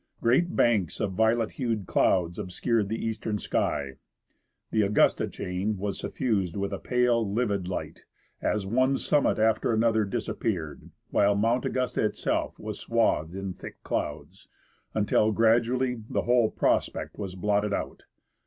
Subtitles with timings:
[0.19, 3.97] Great banks of violet hued clouds obscured the eastern sky;
[4.71, 8.05] the Augusta chain was suffused with a pale, livid light,
[8.41, 14.47] as one summit after another disappeared; while Mount Augusta itself was swathed in thick clouds,
[14.95, 18.05] until gradually the whole prospect was blotted out.